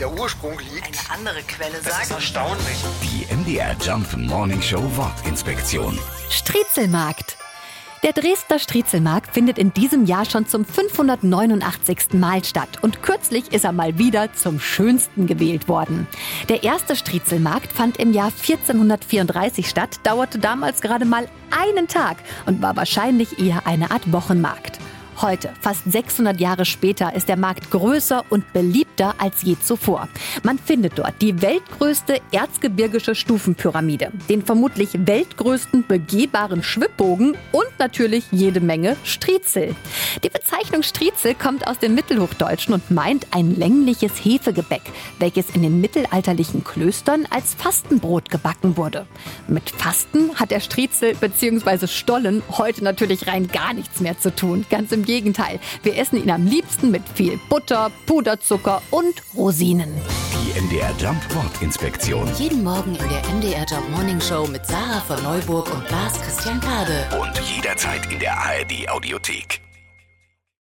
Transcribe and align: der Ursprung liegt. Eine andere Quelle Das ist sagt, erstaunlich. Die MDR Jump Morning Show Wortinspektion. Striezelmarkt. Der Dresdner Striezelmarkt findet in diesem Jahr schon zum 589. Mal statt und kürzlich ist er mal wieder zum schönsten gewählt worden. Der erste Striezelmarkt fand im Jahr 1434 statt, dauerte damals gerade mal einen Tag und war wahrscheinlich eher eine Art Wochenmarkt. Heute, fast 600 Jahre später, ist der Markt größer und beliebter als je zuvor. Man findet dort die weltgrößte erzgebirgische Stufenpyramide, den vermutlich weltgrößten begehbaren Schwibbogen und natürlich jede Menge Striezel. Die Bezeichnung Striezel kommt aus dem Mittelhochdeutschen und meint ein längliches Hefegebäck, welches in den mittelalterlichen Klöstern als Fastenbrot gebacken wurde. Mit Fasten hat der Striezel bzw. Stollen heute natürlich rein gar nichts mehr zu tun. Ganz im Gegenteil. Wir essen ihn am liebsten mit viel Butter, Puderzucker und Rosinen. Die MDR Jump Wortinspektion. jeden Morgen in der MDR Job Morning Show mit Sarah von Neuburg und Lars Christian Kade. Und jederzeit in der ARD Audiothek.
der 0.00 0.12
Ursprung 0.12 0.58
liegt. 0.58 0.86
Eine 0.86 1.18
andere 1.18 1.42
Quelle 1.42 1.72
Das 1.82 1.86
ist 1.86 2.08
sagt, 2.08 2.10
erstaunlich. 2.10 2.84
Die 3.02 3.34
MDR 3.34 3.76
Jump 3.80 4.16
Morning 4.16 4.60
Show 4.60 4.82
Wortinspektion. 4.96 5.98
Striezelmarkt. 6.30 7.36
Der 8.02 8.12
Dresdner 8.12 8.58
Striezelmarkt 8.58 9.32
findet 9.32 9.58
in 9.58 9.72
diesem 9.72 10.04
Jahr 10.04 10.26
schon 10.26 10.46
zum 10.46 10.64
589. 10.64 12.12
Mal 12.12 12.44
statt 12.44 12.68
und 12.82 13.02
kürzlich 13.02 13.52
ist 13.52 13.64
er 13.64 13.72
mal 13.72 13.98
wieder 13.98 14.32
zum 14.34 14.60
schönsten 14.60 15.26
gewählt 15.26 15.66
worden. 15.66 16.06
Der 16.48 16.62
erste 16.62 16.94
Striezelmarkt 16.94 17.72
fand 17.72 17.96
im 17.96 18.12
Jahr 18.12 18.26
1434 18.26 19.68
statt, 19.68 20.00
dauerte 20.02 20.38
damals 20.38 20.82
gerade 20.82 21.06
mal 21.06 21.26
einen 21.50 21.88
Tag 21.88 22.18
und 22.44 22.60
war 22.62 22.76
wahrscheinlich 22.76 23.38
eher 23.40 23.66
eine 23.66 23.90
Art 23.90 24.12
Wochenmarkt. 24.12 24.75
Heute, 25.22 25.50
fast 25.62 25.90
600 25.90 26.38
Jahre 26.38 26.66
später, 26.66 27.14
ist 27.14 27.30
der 27.30 27.38
Markt 27.38 27.70
größer 27.70 28.22
und 28.28 28.52
beliebter 28.52 29.14
als 29.16 29.40
je 29.42 29.56
zuvor. 29.58 30.08
Man 30.42 30.58
findet 30.58 30.98
dort 30.98 31.22
die 31.22 31.40
weltgrößte 31.40 32.20
erzgebirgische 32.32 33.14
Stufenpyramide, 33.14 34.12
den 34.28 34.42
vermutlich 34.42 34.90
weltgrößten 34.92 35.86
begehbaren 35.86 36.62
Schwibbogen 36.62 37.34
und 37.52 37.66
natürlich 37.78 38.24
jede 38.30 38.60
Menge 38.60 38.96
Striezel. 39.04 39.74
Die 40.22 40.28
Bezeichnung 40.28 40.82
Striezel 40.82 41.34
kommt 41.34 41.66
aus 41.66 41.78
dem 41.78 41.94
Mittelhochdeutschen 41.94 42.74
und 42.74 42.90
meint 42.90 43.26
ein 43.30 43.56
längliches 43.56 44.12
Hefegebäck, 44.22 44.82
welches 45.18 45.48
in 45.54 45.62
den 45.62 45.80
mittelalterlichen 45.80 46.62
Klöstern 46.62 47.26
als 47.30 47.54
Fastenbrot 47.54 48.28
gebacken 48.28 48.76
wurde. 48.76 49.06
Mit 49.48 49.70
Fasten 49.70 50.34
hat 50.34 50.50
der 50.50 50.60
Striezel 50.60 51.14
bzw. 51.14 51.86
Stollen 51.86 52.42
heute 52.50 52.84
natürlich 52.84 53.26
rein 53.26 53.48
gar 53.48 53.72
nichts 53.72 54.00
mehr 54.00 54.18
zu 54.18 54.34
tun. 54.34 54.66
Ganz 54.68 54.92
im 54.92 55.05
Gegenteil. 55.06 55.58
Wir 55.82 55.96
essen 55.96 56.22
ihn 56.22 56.30
am 56.30 56.46
liebsten 56.46 56.90
mit 56.90 57.02
viel 57.14 57.38
Butter, 57.48 57.90
Puderzucker 58.04 58.82
und 58.90 59.22
Rosinen. 59.34 59.94
Die 60.34 60.60
MDR 60.60 60.94
Jump 60.98 61.22
Wortinspektion. 61.34 62.28
jeden 62.38 62.62
Morgen 62.62 62.94
in 62.94 63.08
der 63.08 63.22
MDR 63.34 63.64
Job 63.64 63.88
Morning 63.90 64.20
Show 64.20 64.46
mit 64.46 64.66
Sarah 64.66 65.00
von 65.00 65.22
Neuburg 65.22 65.72
und 65.74 65.90
Lars 65.90 66.20
Christian 66.20 66.60
Kade. 66.60 67.06
Und 67.18 67.40
jederzeit 67.48 68.10
in 68.12 68.18
der 68.18 68.36
ARD 68.38 68.88
Audiothek. 68.88 69.65